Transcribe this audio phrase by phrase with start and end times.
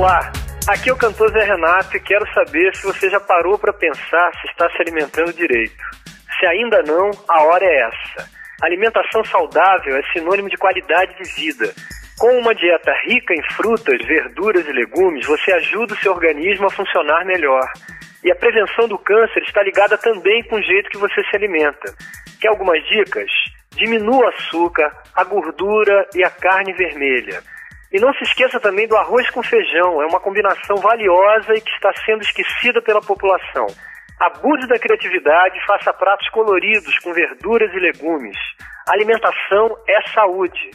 [0.00, 0.32] Olá,
[0.66, 4.32] aqui é o cantor Zé Renato e quero saber se você já parou para pensar
[4.40, 5.76] se está se alimentando direito.
[6.38, 8.30] Se ainda não, a hora é essa.
[8.62, 11.70] Alimentação saudável é sinônimo de qualidade de vida.
[12.18, 16.70] Com uma dieta rica em frutas, verduras e legumes, você ajuda o seu organismo a
[16.70, 17.70] funcionar melhor.
[18.24, 21.92] E a prevenção do câncer está ligada também com o jeito que você se alimenta.
[22.40, 23.30] Quer algumas dicas?
[23.72, 27.42] Diminua o açúcar, a gordura e a carne vermelha.
[27.92, 31.72] E não se esqueça também do arroz com feijão, é uma combinação valiosa e que
[31.72, 33.66] está sendo esquecida pela população.
[34.20, 38.36] Abuse da criatividade faça pratos coloridos com verduras e legumes.
[38.86, 40.70] Alimentação é saúde.